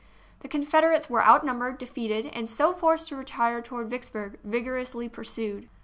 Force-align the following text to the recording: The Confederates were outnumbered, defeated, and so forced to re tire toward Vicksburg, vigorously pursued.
The 0.39 0.47
Confederates 0.47 1.11
were 1.11 1.23
outnumbered, 1.23 1.77
defeated, 1.77 2.25
and 2.33 2.49
so 2.49 2.73
forced 2.73 3.07
to 3.09 3.15
re 3.15 3.23
tire 3.23 3.61
toward 3.61 3.91
Vicksburg, 3.91 4.39
vigorously 4.43 5.07
pursued. 5.07 5.69